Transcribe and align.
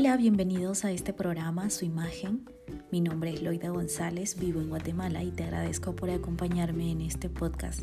Hola, 0.00 0.16
bienvenidos 0.16 0.84
a 0.84 0.92
este 0.92 1.12
programa, 1.12 1.70
Su 1.70 1.84
Imagen. 1.84 2.48
Mi 2.92 3.00
nombre 3.00 3.34
es 3.34 3.42
Loida 3.42 3.70
González, 3.70 4.38
vivo 4.38 4.60
en 4.60 4.68
Guatemala 4.68 5.24
y 5.24 5.32
te 5.32 5.42
agradezco 5.42 5.96
por 5.96 6.08
acompañarme 6.08 6.92
en 6.92 7.00
este 7.00 7.28
podcast. 7.28 7.82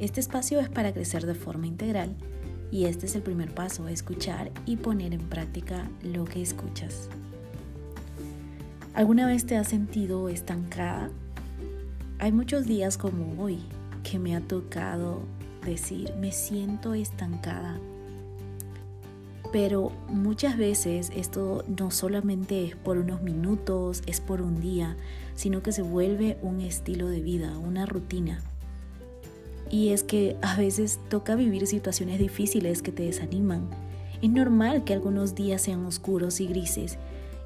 Este 0.00 0.18
espacio 0.18 0.58
es 0.58 0.68
para 0.68 0.92
crecer 0.92 1.24
de 1.24 1.36
forma 1.36 1.68
integral 1.68 2.16
y 2.72 2.86
este 2.86 3.06
es 3.06 3.14
el 3.14 3.22
primer 3.22 3.54
paso, 3.54 3.86
escuchar 3.86 4.50
y 4.66 4.78
poner 4.78 5.14
en 5.14 5.28
práctica 5.28 5.88
lo 6.02 6.24
que 6.24 6.42
escuchas. 6.42 7.08
¿Alguna 8.92 9.24
vez 9.28 9.46
te 9.46 9.56
has 9.56 9.68
sentido 9.68 10.28
estancada? 10.28 11.08
Hay 12.18 12.32
muchos 12.32 12.66
días 12.66 12.98
como 12.98 13.40
hoy 13.40 13.60
que 14.02 14.18
me 14.18 14.34
ha 14.34 14.40
tocado 14.40 15.20
decir, 15.64 16.14
me 16.18 16.32
siento 16.32 16.94
estancada 16.94 17.78
pero 19.52 19.92
muchas 20.08 20.56
veces 20.56 21.12
esto 21.14 21.62
no 21.68 21.90
solamente 21.90 22.64
es 22.64 22.74
por 22.74 22.96
unos 22.96 23.22
minutos, 23.22 24.02
es 24.06 24.20
por 24.20 24.40
un 24.40 24.60
día, 24.60 24.96
sino 25.34 25.62
que 25.62 25.72
se 25.72 25.82
vuelve 25.82 26.38
un 26.40 26.62
estilo 26.62 27.08
de 27.08 27.20
vida, 27.20 27.58
una 27.58 27.84
rutina. 27.84 28.40
Y 29.70 29.90
es 29.90 30.02
que 30.02 30.36
a 30.40 30.56
veces 30.56 30.98
toca 31.10 31.34
vivir 31.34 31.66
situaciones 31.66 32.18
difíciles 32.18 32.80
que 32.80 32.92
te 32.92 33.04
desaniman. 33.04 33.68
Es 34.22 34.30
normal 34.30 34.84
que 34.84 34.94
algunos 34.94 35.34
días 35.34 35.62
sean 35.62 35.84
oscuros 35.84 36.40
y 36.40 36.46
grises, 36.46 36.98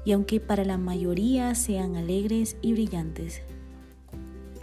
y 0.05 0.13
aunque 0.13 0.39
para 0.39 0.63
la 0.63 0.77
mayoría 0.77 1.53
sean 1.55 1.97
alegres 1.97 2.55
y 2.61 2.71
brillantes, 2.71 3.41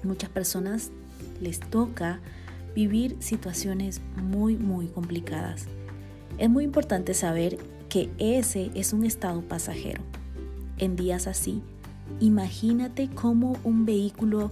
muchas 0.02 0.30
personas 0.30 0.90
les 1.42 1.60
toca 1.60 2.20
vivir 2.74 3.16
situaciones 3.20 4.00
muy, 4.16 4.56
muy 4.56 4.86
complicadas. 4.86 5.66
Es 6.38 6.50
muy 6.50 6.64
importante 6.64 7.14
saber 7.14 7.58
que 7.88 8.10
ese 8.18 8.70
es 8.74 8.92
un 8.92 9.04
estado 9.04 9.42
pasajero. 9.42 10.02
En 10.78 10.96
días 10.96 11.26
así, 11.26 11.62
imagínate 12.20 13.08
cómo 13.08 13.56
un 13.62 13.86
vehículo 13.86 14.50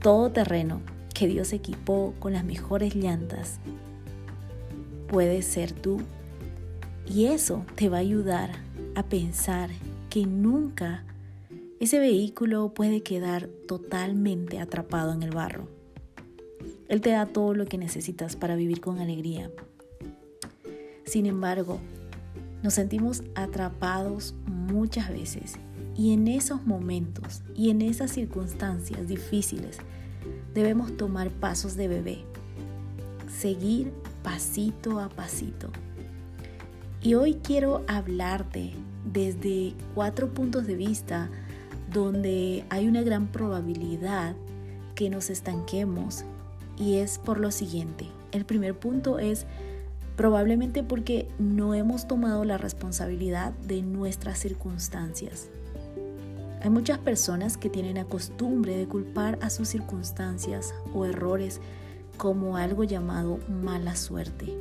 todoterreno 0.00 0.80
que 1.14 1.26
Dios 1.26 1.52
equipó 1.52 2.14
con 2.18 2.32
las 2.32 2.44
mejores 2.44 2.94
llantas 2.96 3.58
puede 5.08 5.42
ser 5.42 5.72
tú. 5.72 6.00
Y 7.06 7.26
eso 7.26 7.64
te 7.74 7.90
va 7.90 7.98
a 7.98 8.00
ayudar 8.00 8.50
a 8.94 9.02
pensar 9.02 9.68
que 10.08 10.24
nunca 10.24 11.04
ese 11.78 11.98
vehículo 11.98 12.72
puede 12.72 13.02
quedar 13.02 13.48
totalmente 13.68 14.60
atrapado 14.60 15.12
en 15.12 15.22
el 15.22 15.30
barro. 15.30 15.68
Él 16.88 17.00
te 17.00 17.10
da 17.10 17.26
todo 17.26 17.54
lo 17.54 17.66
que 17.66 17.76
necesitas 17.76 18.36
para 18.36 18.56
vivir 18.56 18.80
con 18.80 18.98
alegría, 18.98 19.50
sin 21.12 21.26
embargo, 21.26 21.78
nos 22.62 22.72
sentimos 22.72 23.22
atrapados 23.34 24.34
muchas 24.46 25.10
veces 25.10 25.56
y 25.94 26.14
en 26.14 26.26
esos 26.26 26.64
momentos 26.66 27.42
y 27.54 27.68
en 27.68 27.82
esas 27.82 28.12
circunstancias 28.12 29.08
difíciles 29.08 29.76
debemos 30.54 30.96
tomar 30.96 31.28
pasos 31.28 31.76
de 31.76 31.88
bebé, 31.88 32.24
seguir 33.28 33.92
pasito 34.22 35.00
a 35.00 35.10
pasito. 35.10 35.68
Y 37.02 37.12
hoy 37.12 37.34
quiero 37.42 37.84
hablarte 37.88 38.72
desde 39.04 39.74
cuatro 39.94 40.32
puntos 40.32 40.66
de 40.66 40.76
vista 40.76 41.28
donde 41.92 42.64
hay 42.70 42.88
una 42.88 43.02
gran 43.02 43.26
probabilidad 43.26 44.34
que 44.94 45.10
nos 45.10 45.28
estanquemos 45.28 46.24
y 46.78 46.96
es 46.96 47.18
por 47.18 47.38
lo 47.38 47.50
siguiente. 47.50 48.06
El 48.30 48.46
primer 48.46 48.74
punto 48.78 49.18
es 49.18 49.44
probablemente 50.16 50.82
porque 50.82 51.28
no 51.38 51.74
hemos 51.74 52.06
tomado 52.06 52.44
la 52.44 52.58
responsabilidad 52.58 53.52
de 53.66 53.82
nuestras 53.82 54.38
circunstancias. 54.38 55.48
Hay 56.62 56.70
muchas 56.70 56.98
personas 56.98 57.56
que 57.56 57.68
tienen 57.68 57.96
la 57.96 58.04
costumbre 58.04 58.76
de 58.76 58.86
culpar 58.86 59.38
a 59.42 59.50
sus 59.50 59.68
circunstancias 59.68 60.74
o 60.94 61.04
errores 61.04 61.60
como 62.16 62.56
algo 62.56 62.84
llamado 62.84 63.40
mala 63.48 63.96
suerte. 63.96 64.56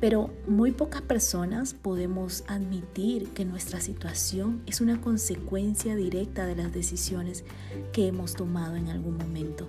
Pero 0.00 0.30
muy 0.48 0.72
pocas 0.72 1.00
personas 1.00 1.74
podemos 1.74 2.44
admitir 2.48 3.28
que 3.28 3.44
nuestra 3.44 3.80
situación 3.80 4.60
es 4.66 4.80
una 4.80 5.00
consecuencia 5.00 5.94
directa 5.94 6.44
de 6.44 6.56
las 6.56 6.72
decisiones 6.72 7.44
que 7.92 8.08
hemos 8.08 8.34
tomado 8.34 8.74
en 8.74 8.88
algún 8.88 9.16
momento. 9.16 9.68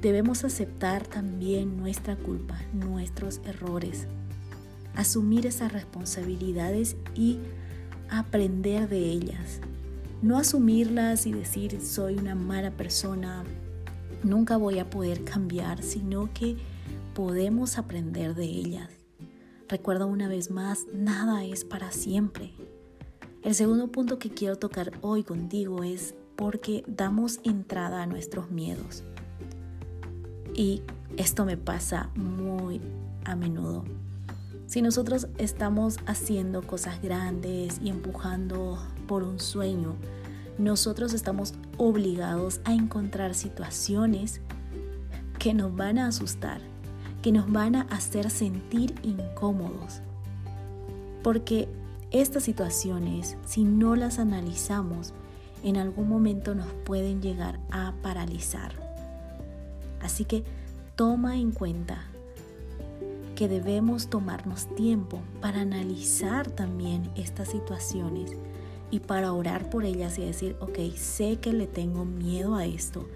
Debemos 0.00 0.44
aceptar 0.44 1.06
también 1.06 1.76
nuestra 1.76 2.16
culpa, 2.16 2.56
nuestros 2.72 3.40
errores, 3.44 4.06
asumir 4.94 5.46
esas 5.46 5.72
responsabilidades 5.72 6.96
y 7.16 7.38
aprender 8.08 8.88
de 8.88 8.98
ellas. 8.98 9.60
No 10.22 10.38
asumirlas 10.38 11.26
y 11.26 11.32
decir 11.32 11.80
soy 11.80 12.16
una 12.16 12.36
mala 12.36 12.70
persona, 12.70 13.42
nunca 14.22 14.56
voy 14.56 14.78
a 14.78 14.88
poder 14.88 15.24
cambiar, 15.24 15.82
sino 15.82 16.32
que 16.32 16.56
podemos 17.14 17.76
aprender 17.76 18.36
de 18.36 18.44
ellas. 18.44 18.90
Recuerda 19.68 20.06
una 20.06 20.28
vez 20.28 20.50
más, 20.50 20.86
nada 20.94 21.44
es 21.44 21.64
para 21.64 21.90
siempre. 21.90 22.52
El 23.42 23.54
segundo 23.54 23.90
punto 23.90 24.18
que 24.20 24.30
quiero 24.30 24.56
tocar 24.56 24.92
hoy 25.00 25.24
contigo 25.24 25.82
es 25.82 26.14
porque 26.36 26.84
damos 26.86 27.40
entrada 27.42 28.02
a 28.02 28.06
nuestros 28.06 28.50
miedos. 28.50 29.02
Y 30.58 30.82
esto 31.16 31.44
me 31.44 31.56
pasa 31.56 32.10
muy 32.16 32.80
a 33.24 33.36
menudo. 33.36 33.84
Si 34.66 34.82
nosotros 34.82 35.28
estamos 35.38 35.98
haciendo 36.06 36.62
cosas 36.62 37.00
grandes 37.00 37.78
y 37.80 37.90
empujando 37.90 38.76
por 39.06 39.22
un 39.22 39.38
sueño, 39.38 39.94
nosotros 40.58 41.14
estamos 41.14 41.54
obligados 41.76 42.60
a 42.64 42.74
encontrar 42.74 43.34
situaciones 43.34 44.40
que 45.38 45.54
nos 45.54 45.76
van 45.76 45.96
a 45.96 46.08
asustar, 46.08 46.60
que 47.22 47.30
nos 47.30 47.52
van 47.52 47.76
a 47.76 47.82
hacer 47.82 48.28
sentir 48.28 48.96
incómodos. 49.04 50.00
Porque 51.22 51.68
estas 52.10 52.42
situaciones, 52.42 53.36
si 53.46 53.62
no 53.62 53.94
las 53.94 54.18
analizamos, 54.18 55.14
en 55.62 55.76
algún 55.76 56.08
momento 56.08 56.56
nos 56.56 56.72
pueden 56.84 57.22
llegar 57.22 57.60
a 57.70 57.94
paralizar. 58.02 58.87
Así 60.00 60.24
que 60.24 60.44
toma 60.96 61.36
en 61.36 61.52
cuenta 61.52 62.04
que 63.34 63.48
debemos 63.48 64.08
tomarnos 64.08 64.66
tiempo 64.74 65.20
para 65.40 65.60
analizar 65.60 66.50
también 66.50 67.10
estas 67.14 67.48
situaciones 67.48 68.32
y 68.90 69.00
para 69.00 69.32
orar 69.32 69.70
por 69.70 69.84
ellas 69.84 70.18
y 70.18 70.22
decir, 70.22 70.56
ok, 70.60 70.78
sé 70.96 71.36
que 71.36 71.52
le 71.52 71.66
tengo 71.66 72.04
miedo 72.04 72.56
a 72.56 72.66
esto, 72.66 73.06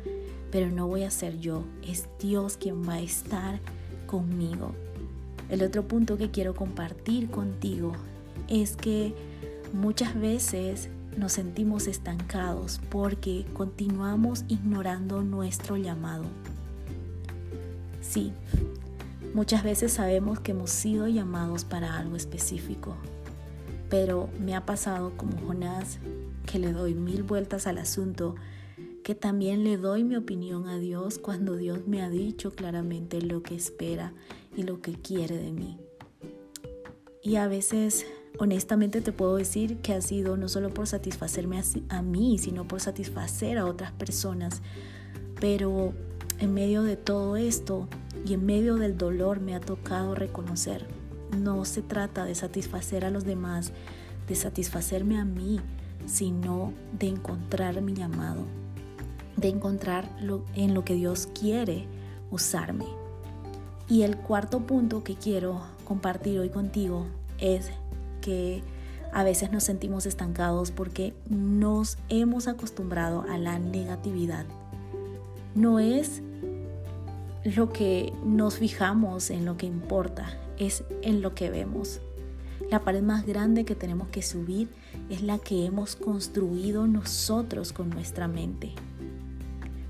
pero 0.50 0.70
no 0.70 0.86
voy 0.86 1.02
a 1.02 1.10
ser 1.10 1.38
yo, 1.40 1.64
es 1.82 2.08
Dios 2.20 2.56
quien 2.56 2.88
va 2.88 2.94
a 2.94 3.00
estar 3.00 3.58
conmigo. 4.06 4.74
El 5.48 5.62
otro 5.62 5.88
punto 5.88 6.16
que 6.16 6.30
quiero 6.30 6.54
compartir 6.54 7.28
contigo 7.30 7.92
es 8.48 8.76
que 8.76 9.14
muchas 9.72 10.18
veces 10.18 10.88
nos 11.16 11.32
sentimos 11.32 11.86
estancados 11.86 12.80
porque 12.90 13.44
continuamos 13.54 14.44
ignorando 14.48 15.22
nuestro 15.22 15.76
llamado. 15.76 16.24
Sí, 18.02 18.32
muchas 19.32 19.62
veces 19.62 19.92
sabemos 19.92 20.40
que 20.40 20.50
hemos 20.50 20.70
sido 20.70 21.08
llamados 21.08 21.64
para 21.64 21.96
algo 21.96 22.16
específico, 22.16 22.96
pero 23.88 24.28
me 24.38 24.54
ha 24.54 24.66
pasado 24.66 25.16
como 25.16 25.38
Jonás 25.38 25.98
que 26.44 26.58
le 26.58 26.72
doy 26.72 26.94
mil 26.94 27.22
vueltas 27.22 27.66
al 27.66 27.78
asunto, 27.78 28.34
que 29.04 29.14
también 29.14 29.64
le 29.64 29.76
doy 29.76 30.04
mi 30.04 30.16
opinión 30.16 30.68
a 30.68 30.78
Dios 30.78 31.18
cuando 31.18 31.56
Dios 31.56 31.86
me 31.86 32.02
ha 32.02 32.10
dicho 32.10 32.50
claramente 32.50 33.22
lo 33.22 33.42
que 33.42 33.54
espera 33.54 34.12
y 34.56 34.64
lo 34.64 34.80
que 34.80 34.92
quiere 34.94 35.36
de 35.38 35.52
mí. 35.52 35.78
Y 37.22 37.36
a 37.36 37.46
veces, 37.46 38.04
honestamente 38.38 39.00
te 39.00 39.12
puedo 39.12 39.36
decir 39.36 39.78
que 39.78 39.92
ha 39.92 40.00
sido 40.00 40.36
no 40.36 40.48
solo 40.48 40.74
por 40.74 40.88
satisfacerme 40.88 41.62
a, 41.88 42.02
mí, 42.02 42.38
sino 42.38 42.66
por 42.66 42.80
satisfacer 42.80 43.58
a 43.58 43.66
otras 43.66 43.92
personas, 43.92 44.60
pero 45.40 45.92
en 46.38 46.54
medio 46.54 46.82
de 46.82 46.96
todo 46.96 47.36
esto 47.36 47.88
y 48.24 48.34
en 48.34 48.46
medio 48.46 48.76
del 48.76 48.96
dolor 48.96 49.40
me 49.40 49.54
ha 49.54 49.60
tocado 49.60 50.14
reconocer, 50.14 50.86
no 51.36 51.64
se 51.64 51.82
trata 51.82 52.24
de 52.24 52.34
satisfacer 52.34 53.04
a 53.04 53.10
los 53.10 53.24
demás, 53.24 53.72
de 54.28 54.34
satisfacerme 54.34 55.18
a 55.18 55.24
mí, 55.24 55.60
sino 56.06 56.72
de 56.98 57.08
encontrar 57.08 57.80
mi 57.80 57.94
llamado, 57.94 58.44
de 59.36 59.48
encontrar 59.48 60.08
en 60.54 60.74
lo 60.74 60.84
que 60.84 60.94
Dios 60.94 61.28
quiere 61.38 61.86
usarme. 62.30 62.86
Y 63.88 64.02
el 64.02 64.16
cuarto 64.16 64.60
punto 64.60 65.04
que 65.04 65.16
quiero 65.16 65.60
compartir 65.84 66.38
hoy 66.38 66.48
contigo 66.48 67.06
es 67.38 67.70
que 68.20 68.62
a 69.12 69.24
veces 69.24 69.52
nos 69.52 69.64
sentimos 69.64 70.06
estancados 70.06 70.70
porque 70.70 71.12
nos 71.28 71.98
hemos 72.08 72.48
acostumbrado 72.48 73.24
a 73.28 73.36
la 73.36 73.58
negatividad. 73.58 74.46
No 75.54 75.78
es 75.78 76.22
lo 77.44 77.72
que 77.72 78.12
nos 78.24 78.56
fijamos 78.58 79.30
en 79.30 79.44
lo 79.44 79.56
que 79.56 79.66
importa, 79.66 80.38
es 80.58 80.84
en 81.02 81.22
lo 81.22 81.34
que 81.34 81.50
vemos. 81.50 82.00
La 82.70 82.80
pared 82.80 83.02
más 83.02 83.26
grande 83.26 83.64
que 83.64 83.74
tenemos 83.74 84.08
que 84.08 84.22
subir 84.22 84.68
es 85.10 85.22
la 85.22 85.38
que 85.38 85.66
hemos 85.66 85.96
construido 85.96 86.86
nosotros 86.86 87.72
con 87.72 87.90
nuestra 87.90 88.28
mente. 88.28 88.72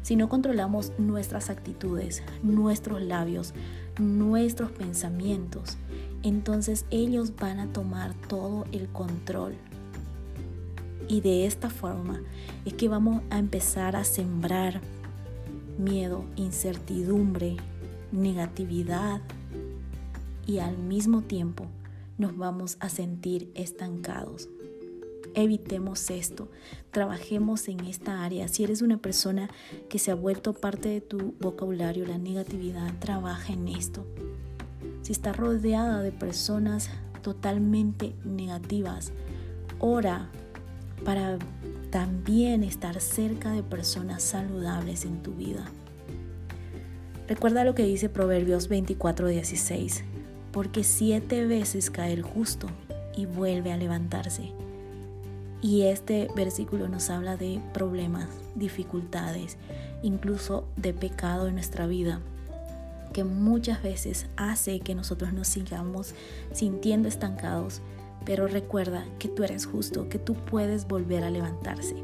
Si 0.02 0.16
no 0.16 0.28
controlamos 0.28 0.93
nuestras 0.99 1.50
actitudes, 1.50 2.22
nuestros 2.43 3.02
labios, 3.02 3.52
nuestros 4.00 4.72
pensamientos, 4.72 5.76
entonces 6.22 6.87
ellos 6.90 7.37
van 7.37 7.60
a 7.60 7.72
tomar 7.72 8.14
todo 8.28 8.64
el 8.72 8.88
control. 8.88 9.55
Y 11.06 11.20
de 11.20 11.46
esta 11.46 11.69
forma 11.69 12.22
es 12.64 12.75
que 12.75 12.88
vamos 12.88 13.22
a 13.31 13.38
empezar 13.38 13.94
a 13.94 14.05
sembrar 14.05 14.81
miedo, 15.78 16.24
incertidumbre, 16.36 17.56
negatividad 18.10 19.20
y 20.46 20.58
al 20.58 20.76
mismo 20.78 21.22
tiempo 21.22 21.66
nos 22.19 22.36
vamos 22.36 22.76
a 22.80 22.88
sentir 22.88 23.50
estancados. 23.54 24.48
Evitemos 25.34 26.10
esto, 26.10 26.48
trabajemos 26.90 27.69
en 27.69 27.80
esta 27.86 28.22
área. 28.22 28.48
Si 28.48 28.64
eres 28.64 28.82
una 28.82 28.98
persona 28.98 29.48
que 29.88 29.98
se 29.98 30.10
ha 30.10 30.14
vuelto 30.14 30.52
parte 30.52 30.90
de 30.90 31.00
tu 31.00 31.34
vocabulario, 31.40 32.06
la 32.06 32.19
negatividad, 32.19 32.92
trabaja 32.98 33.52
en 33.52 33.69
esto. 33.69 34.04
Si 35.00 35.12
estás 35.12 35.36
rodeada 35.36 36.02
de 36.02 36.12
personas 36.12 36.90
totalmente 37.22 38.14
negativas, 38.24 39.12
ora 39.78 40.30
para 41.04 41.38
también 41.90 42.64
estar 42.64 43.00
cerca 43.00 43.50
de 43.52 43.62
personas 43.62 44.22
saludables 44.22 45.04
en 45.04 45.22
tu 45.22 45.32
vida. 45.32 45.64
Recuerda 47.28 47.64
lo 47.64 47.75
que 47.75 47.84
dice 47.84 48.08
Proverbios 48.08 48.69
24:16, 48.69 50.04
porque 50.52 50.84
siete 50.84 51.46
veces 51.46 51.90
cae 51.90 52.12
el 52.12 52.22
justo 52.22 52.69
y 53.16 53.26
vuelve 53.26 53.72
a 53.72 53.76
levantarse. 53.76 54.52
Y 55.60 55.82
este 55.82 56.28
versículo 56.34 56.88
nos 56.88 57.08
habla 57.08 57.37
de 57.37 57.60
problemas, 57.72 58.28
dificultades, 58.56 59.56
incluso 60.02 60.66
de 60.76 60.93
pecado 60.93 61.46
en 61.46 61.55
nuestra 61.55 61.87
vida, 61.87 62.20
que 63.12 63.22
muchas 63.22 63.82
veces 63.82 64.26
hace 64.37 64.81
que 64.81 64.94
nosotros 64.94 65.32
nos 65.32 65.46
sigamos 65.46 66.14
sintiendo 66.52 67.08
estancados 67.08 67.81
pero 68.24 68.46
recuerda 68.46 69.04
que 69.19 69.28
tú 69.28 69.44
eres 69.44 69.66
justo, 69.66 70.08
que 70.08 70.19
tú 70.19 70.34
puedes 70.34 70.86
volver 70.86 71.24
a 71.24 71.30
levantarse. 71.30 71.96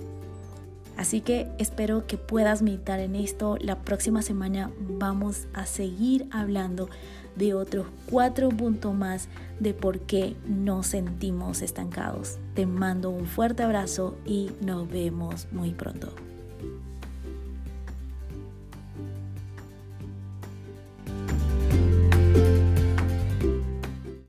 Así 0.96 1.20
que 1.20 1.48
espero 1.58 2.08
que 2.08 2.18
puedas 2.18 2.60
meditar 2.60 2.98
en 2.98 3.14
esto. 3.14 3.56
La 3.60 3.78
próxima 3.82 4.20
semana 4.20 4.72
vamos 4.80 5.46
a 5.54 5.64
seguir 5.64 6.26
hablando 6.32 6.88
de 7.36 7.54
otros 7.54 7.86
cuatro 8.10 8.48
puntos 8.48 8.94
más 8.94 9.28
de 9.60 9.74
por 9.74 10.00
qué 10.00 10.34
nos 10.44 10.88
sentimos 10.88 11.62
estancados. 11.62 12.38
Te 12.54 12.66
mando 12.66 13.10
un 13.10 13.26
fuerte 13.26 13.62
abrazo 13.62 14.16
y 14.26 14.50
nos 14.60 14.90
vemos 14.90 15.46
muy 15.52 15.72
pronto. 15.72 16.27